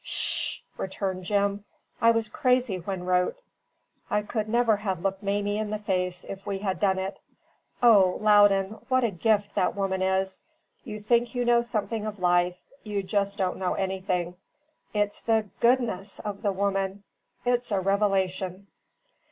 "Ssh!" 0.03 0.61
returned 0.77 1.25
Jim. 1.25 1.63
"I 2.01 2.09
was 2.09 2.27
crazy 2.27 2.77
when 2.79 3.03
wrote. 3.03 3.37
I 4.09 4.23
could 4.23 4.49
never 4.49 4.77
have 4.77 5.01
looked 5.03 5.21
Mamie 5.21 5.59
in 5.59 5.69
the 5.69 5.77
face 5.77 6.25
if 6.27 6.43
we 6.43 6.57
had 6.57 6.79
done 6.79 6.97
it. 6.97 7.19
O, 7.83 8.17
Loudon, 8.19 8.79
what 8.89 9.03
a 9.03 9.11
gift 9.11 9.53
that 9.53 9.75
woman 9.75 10.01
is! 10.01 10.41
You 10.83 10.99
think 10.99 11.35
you 11.35 11.45
know 11.45 11.61
something 11.61 12.07
of 12.07 12.17
life: 12.17 12.57
you 12.81 13.03
just 13.03 13.37
don't 13.37 13.57
know 13.59 13.75
anything. 13.75 14.37
It's 14.91 15.21
the 15.21 15.47
GOODNESS 15.59 16.17
of 16.21 16.41
the 16.41 16.51
woman, 16.51 17.03
it's 17.45 17.71
a 17.71 17.79
revelation!" 17.79 18.65